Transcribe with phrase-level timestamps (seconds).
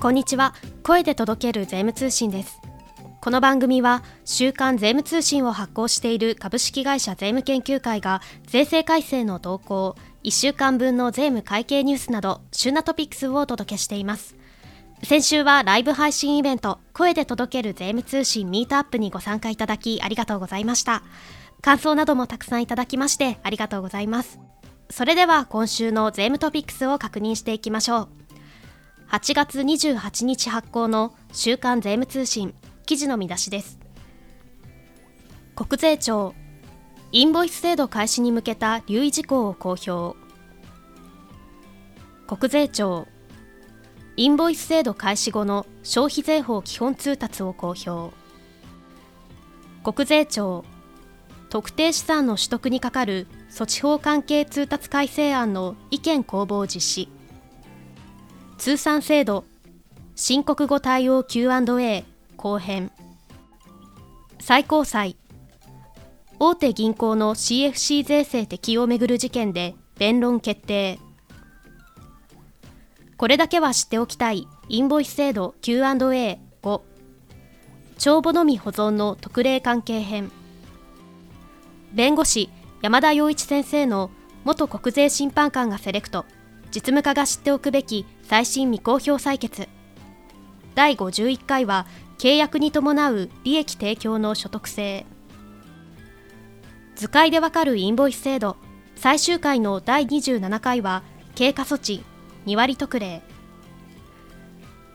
[0.00, 0.54] こんにちは。
[0.82, 2.58] 声で届ける税務通信です。
[3.20, 14.36] この番組は週刊税務通信を発行している株式会社税務研究会が税制改正の動向1週間分の税務会計ニュースなど旬なトピックスをお届けしています。
[15.02, 21.02] 先週はライブ配信イベント声で届ける税務通信ミートアップにご参加いただきありがとうございました。
[21.60, 24.40] 感想などもたくさんいただきましてありがとうございます。
[24.88, 28.19] それでは今週の税務トピックスを確認していきましょう。
[29.10, 32.54] 8月28日発行の週刊税務通信
[32.86, 33.80] 記事の見出しです。
[35.56, 36.32] 国税庁
[37.10, 40.16] インボイス制度開始に向けた留意事項を公表。
[42.28, 43.08] 国税庁
[44.16, 48.14] インボイス制度開始後の消費税法基本通達を公表。
[49.82, 50.64] 国税庁
[51.48, 57.19] 特定資産の取得に係る措置法関係通達改正案の意見公募を実施。
[58.60, 59.44] 通産制度。
[60.16, 62.04] 申告後対応 Q&A
[62.36, 62.92] 後編。
[64.38, 65.16] 最高裁。
[66.38, 70.98] 大手銀行の CFC 税制適用をめぐる事件で弁論決定。
[73.16, 74.46] これだけは知っておきたい。
[74.68, 75.54] インボイス制度。
[75.62, 76.80] Q&A5
[77.96, 80.30] 帳簿のみ保存の特例関係編。
[81.94, 82.50] 弁護士
[82.82, 84.10] 山田洋一先生の
[84.44, 86.26] 元国税審判官がセレクト。
[86.72, 89.68] 実務家が知っておくべき最新未公表採決。
[90.74, 91.86] 第51回は
[92.18, 95.04] 契約に伴う利益提供の所得制。
[96.94, 98.56] 図解でわかるインボイス制度。
[98.94, 101.02] 最終回の第27回は
[101.34, 102.04] 経過措置。
[102.46, 103.22] 2割特例。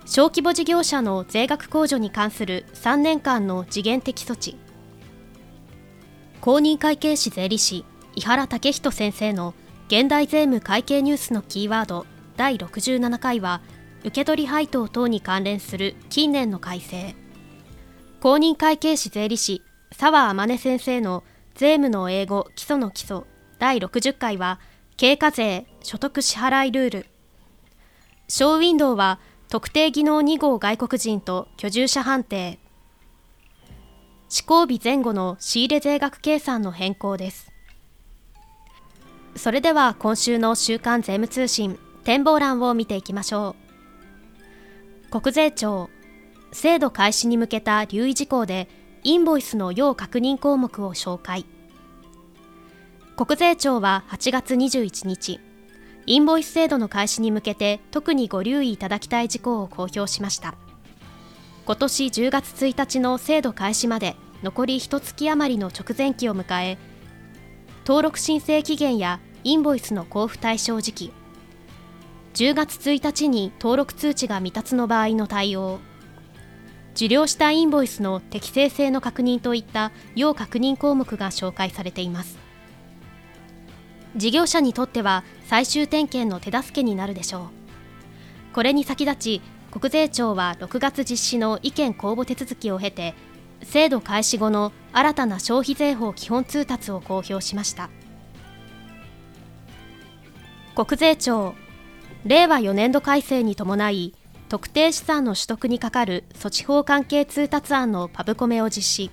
[0.06, 4.58] 小規模事業者の税額控除に関する3年間の時限的措置。
[6.42, 7.84] 公認会計士税理士
[8.16, 9.56] 井原武人先生の
[9.88, 13.62] 現代税務会計ニュースのキーワード第67回は
[14.04, 17.16] 受取配当等に関連する近年の改正。
[18.20, 19.62] 公認会計士税理士
[19.92, 21.24] 澤天音先生の
[21.54, 23.22] 税務の英語基礎の基礎
[23.60, 24.60] 第60回は
[24.98, 27.06] 経過税所得支払いルール。
[28.28, 32.58] ショーウィンドウは特定技能2号外国人と居住者判定。
[34.30, 37.55] 施行日前後の仕入れ税額計算の変更です。
[39.36, 43.56] それでは今週の週刊税務通信展望欄を見ていきましょ
[45.10, 45.22] う。
[45.22, 45.90] 国税庁
[46.52, 48.70] 制度開始に向けた留意事項で
[49.04, 51.46] インボイスの要確認項目を紹介。
[53.18, 55.40] 国税庁は8月21日
[56.06, 60.56] インボイス制度の開始に向けて特にご留意いただきたい事項を公表しました。
[61.66, 66.78] 今年10月1日の制度開始まで残り1月余りの直前期を迎え
[67.86, 71.14] 登録申請期限やインボイスの交付対象時期。
[72.34, 75.80] 10月1日に登録通知が未達の場合の対応。
[76.96, 82.40] 受領したインボイスの適正性の確認といった要確認項目が紹介されています。
[84.16, 88.56] 事業者にとっては最終点検の手助けになるでしょう。
[88.56, 93.14] これに先立ち国税庁は6月実施の意見公募手続きを経て
[93.62, 97.92] 制度開始後の新たな消費税法基本通達を公表しました。
[100.76, 101.56] 国税庁。
[102.26, 104.14] 令和4年度改正に伴い
[104.50, 109.12] 特定資産の取得に係る措置法関係通達案のパブコメを実施。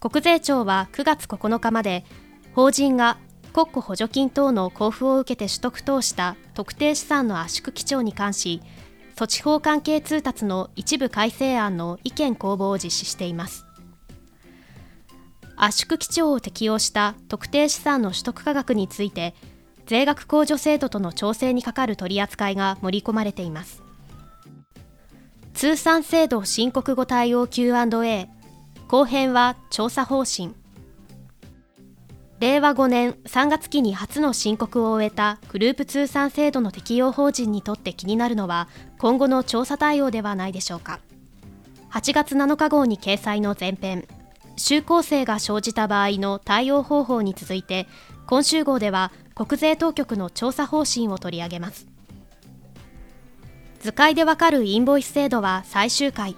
[0.00, 2.06] 国税庁は9月9日まで
[2.54, 3.18] 法人が
[3.52, 8.62] 国庫補助金等の交付を受けて取得等した特定資産の圧縮基調に関し
[9.16, 13.66] 措置法関係通達の一部改正案の意見公募を実施しています。
[15.56, 19.34] 圧縮基調を適用した特定資産の取得価格について
[19.86, 23.82] 税額控除制度との調整にかかる取り扱いが盛り込まれています。
[25.52, 28.28] 通産制度申告後対応 Q&A
[28.88, 30.54] 後編は調査方針。
[32.40, 38.68] 令和5年3月期に初の申告を終えたグループ通産制度の適用法人にとって気になるのは
[38.98, 41.00] 今後の調査対応ではないでしょうか。
[41.90, 44.06] 8月7日号に掲載の前編
[44.56, 47.86] 就航生が生じた場合の対応方法に続いて
[48.26, 51.86] 今週号では国税当局の調査方針を取り上げます。
[53.80, 56.36] 図解でわかるインボイス制度は最終回。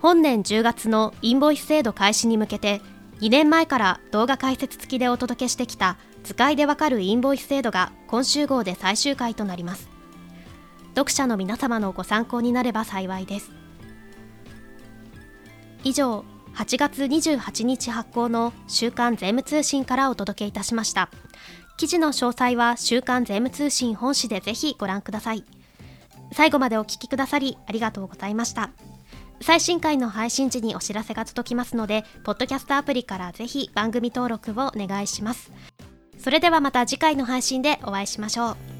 [0.00, 2.80] 本年10月のインボイス制度開始に向けて
[3.20, 9.88] 2年前から動画解説付きでお届けしてきた図解でわかるインボイス制度が今週号で最終回となります。
[10.94, 13.50] 読者の皆様のご参考になれば幸いです。
[15.84, 16.24] 以上
[16.54, 21.10] 8月28日発行の週刊税務通信からお届けいたしました。
[21.76, 25.44] 記事の詳細は週刊税務通信本誌でぜひご覧ください。
[26.32, 28.70] 最後までお聞きくださりありがとうございました。
[29.40, 35.50] 最新回の配信時にお知らせが届きますのでポッドキャストアプリからぜひ番組登録をお願いします。
[36.18, 38.73] それではまた次回の配信でお会いしましょう。